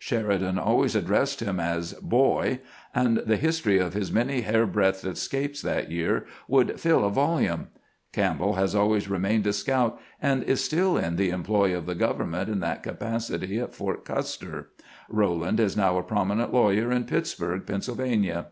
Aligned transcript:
Sheridan 0.00 0.58
always 0.58 0.96
addressed 0.96 1.38
him 1.38 1.60
as" 1.60 1.92
Boy," 2.16 2.58
and 2.92 3.18
the 3.18 3.36
history 3.36 3.78
of 3.78 3.94
his 3.94 4.10
many 4.10 4.40
hairbreadth 4.40 5.04
escapes 5.04 5.62
that 5.62 5.88
year 5.88 6.26
would 6.48 6.80
fill 6.80 7.04
a 7.04 7.10
volume. 7.12 7.68
Campbell 8.12 8.54
has 8.54 8.74
always 8.74 9.06
remained 9.08 9.46
a 9.46 9.52
scout 9.52 10.00
and 10.20 10.42
is 10.42 10.64
still 10.64 10.96
in 10.98 11.14
the 11.14 11.30
employ 11.30 11.76
of 11.76 11.86
the 11.86 11.94
government 11.94 12.48
in 12.48 12.58
that 12.58 12.82
capacity 12.82 13.60
at 13.60 13.72
Fort 13.72 14.04
400 14.04 14.04
CAMPAIGNING 14.04 14.20
WITH 14.26 14.36
GRANT 14.36 14.50
Custer; 14.50 14.68
Eowand 15.56 15.60
is 15.60 15.76
now 15.76 15.96
a 15.96 16.02
prominent 16.02 16.52
lawyer 16.52 16.90
in 16.90 17.04
Pitts 17.04 17.32
burg, 17.36 17.64
Pennsylvania. 17.64 18.46